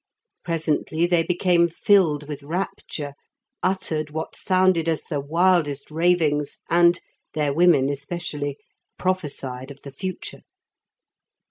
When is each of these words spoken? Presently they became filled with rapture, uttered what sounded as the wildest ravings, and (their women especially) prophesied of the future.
Presently 0.43 1.05
they 1.05 1.21
became 1.21 1.67
filled 1.67 2.27
with 2.27 2.41
rapture, 2.41 3.13
uttered 3.61 4.09
what 4.09 4.35
sounded 4.35 4.89
as 4.89 5.03
the 5.03 5.19
wildest 5.21 5.91
ravings, 5.91 6.57
and 6.71 6.99
(their 7.35 7.53
women 7.53 7.87
especially) 7.87 8.57
prophesied 8.97 9.69
of 9.69 9.83
the 9.83 9.91
future. 9.91 10.41